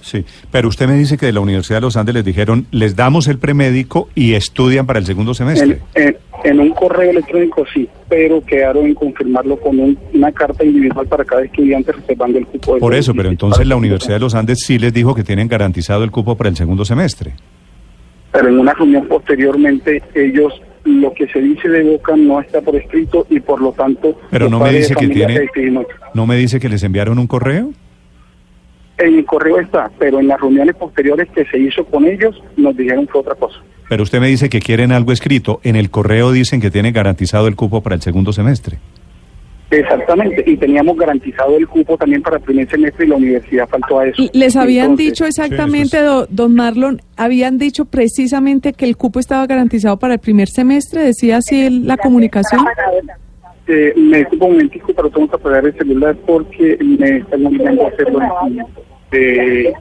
Sí, 0.08 0.24
pero 0.50 0.68
usted 0.68 0.88
me 0.88 0.94
dice 0.94 1.18
que 1.18 1.26
de 1.26 1.32
la 1.32 1.40
Universidad 1.40 1.76
de 1.78 1.82
los 1.82 1.96
Andes 1.98 2.14
les 2.14 2.24
dijeron, 2.24 2.66
les 2.70 2.96
damos 2.96 3.28
el 3.28 3.38
premédico 3.38 4.08
y 4.14 4.32
estudian 4.34 4.86
para 4.86 4.98
el 4.98 5.04
segundo 5.06 5.34
semestre. 5.34 5.80
En, 5.94 6.02
en- 6.04 6.16
en 6.44 6.60
un 6.60 6.70
correo 6.70 7.10
electrónico 7.10 7.64
sí, 7.74 7.88
pero 8.08 8.40
quedaron 8.44 8.86
en 8.86 8.94
confirmarlo 8.94 9.58
con 9.58 9.78
un- 9.80 9.98
una 10.14 10.30
carta 10.32 10.64
individual 10.64 11.06
para 11.08 11.24
cada 11.24 11.42
estudiante 11.44 11.92
reservando 11.92 12.38
el 12.38 12.46
cupo. 12.46 12.72
del 12.74 12.80
Por 12.80 12.94
eso, 12.94 13.12
pero 13.12 13.24
2017 13.24 13.32
entonces 13.32 13.66
la 13.66 13.76
Universidad 13.76 14.14
de 14.14 14.20
los 14.20 14.34
Andes 14.34 14.60
sí 14.64 14.78
les 14.78 14.92
dijo 14.94 15.14
que 15.14 15.24
tienen 15.24 15.48
garantizado 15.48 16.04
el 16.04 16.10
cupo 16.10 16.36
para 16.36 16.48
el 16.48 16.56
segundo 16.56 16.84
semestre. 16.84 17.32
Pero 18.32 18.48
en 18.48 18.58
una 18.60 18.72
reunión 18.72 19.06
posteriormente, 19.08 20.02
ellos, 20.14 20.52
lo 20.84 21.12
que 21.12 21.26
se 21.28 21.40
dice 21.40 21.68
de 21.68 21.82
boca 21.82 22.14
no 22.16 22.40
está 22.40 22.60
por 22.60 22.76
escrito 22.76 23.26
y 23.28 23.40
por 23.40 23.60
lo 23.60 23.72
tanto... 23.72 24.18
Pero 24.30 24.48
no 24.48 24.60
me 24.60 24.72
dice 24.72 24.94
que 24.94 25.08
tiene-. 25.08 25.48
¿No 26.14 26.26
me 26.26 26.36
dice 26.36 26.60
que 26.60 26.68
les 26.68 26.82
enviaron 26.84 27.18
un 27.18 27.26
correo? 27.26 27.72
En 28.98 29.14
el 29.14 29.24
correo 29.24 29.60
está, 29.60 29.90
pero 29.98 30.18
en 30.20 30.28
las 30.28 30.40
reuniones 30.40 30.74
posteriores 30.76 31.28
que 31.34 31.44
se 31.46 31.58
hizo 31.58 31.84
con 31.84 32.04
ellos 32.06 32.34
nos 32.56 32.76
dijeron 32.76 33.06
que 33.06 33.16
otra 33.18 33.34
cosa. 33.36 33.56
Pero 33.88 34.02
usted 34.02 34.20
me 34.20 34.28
dice 34.28 34.48
que 34.48 34.60
quieren 34.60 34.92
algo 34.92 35.12
escrito. 35.12 35.60
En 35.62 35.76
el 35.76 35.90
correo 35.90 36.32
dicen 36.32 36.60
que 36.60 36.70
tienen 36.70 36.92
garantizado 36.92 37.46
el 37.46 37.56
cupo 37.56 37.80
para 37.80 37.94
el 37.94 38.02
segundo 38.02 38.32
semestre. 38.32 38.78
Exactamente, 39.70 40.42
y 40.46 40.56
teníamos 40.56 40.96
garantizado 40.96 41.56
el 41.58 41.68
cupo 41.68 41.98
también 41.98 42.22
para 42.22 42.36
el 42.38 42.42
primer 42.42 42.68
semestre 42.70 43.04
y 43.04 43.08
la 43.10 43.16
universidad 43.16 43.68
faltó 43.68 43.98
a 44.00 44.06
eso. 44.06 44.22
Les 44.32 44.56
habían 44.56 44.92
Entonces, 44.92 45.06
dicho 45.06 45.26
exactamente, 45.26 45.88
Sí, 45.90 45.96
eso 45.98 46.20
do- 46.20 46.26
don 46.30 46.54
Marlon, 46.54 47.02
habían 47.16 47.58
dicho 47.58 47.84
precisamente 47.84 48.72
que 48.72 48.86
el 48.86 48.96
cupo 48.96 49.20
estaba 49.20 49.46
garantizado 49.46 49.98
para 49.98 50.14
el 50.14 50.20
primer 50.20 50.48
semestre, 50.48 51.02
decía 51.02 51.36
así 51.36 51.60
el- 51.66 51.86
la 51.86 51.98
comunicación. 51.98 52.64
Eh, 53.70 53.92
me 53.96 54.18
disculpo 54.20 54.46
un 54.46 54.52
momentico, 54.52 54.94
pero 54.94 55.10
tengo 55.10 55.28
que 55.28 55.36
apagar 55.36 55.66
el 55.66 55.76
celular 55.76 56.16
porque 56.26 56.78
me 56.80 57.18
están 57.18 57.44
obligando 57.44 57.84
a 57.84 57.88
hacerlo 57.88 58.18
eh, 59.12 59.72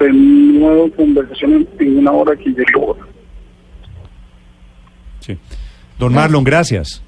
de 0.00 0.12
nuevo 0.12 0.90
conversación 0.90 1.68
en, 1.78 1.86
en 1.86 1.98
una 1.98 2.10
hora 2.10 2.34
que 2.34 2.50
llegó. 2.50 2.96
Sí. 5.20 5.38
Don 6.00 6.12
Marlon, 6.12 6.42
gracias. 6.42 7.00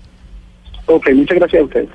Ok, 0.87 1.11
muchas 1.15 1.39
gracias 1.39 1.63
a 1.63 1.65
ustedes. 1.65 1.91